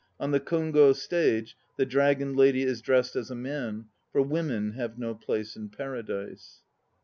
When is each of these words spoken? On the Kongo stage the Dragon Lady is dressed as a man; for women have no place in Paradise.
On 0.19 0.31
the 0.31 0.39
Kongo 0.39 0.93
stage 0.93 1.55
the 1.77 1.85
Dragon 1.85 2.33
Lady 2.35 2.63
is 2.63 2.81
dressed 2.81 3.15
as 3.15 3.29
a 3.29 3.35
man; 3.35 3.85
for 4.11 4.23
women 4.23 4.71
have 4.71 4.97
no 4.97 5.13
place 5.13 5.55
in 5.55 5.69
Paradise. 5.69 6.63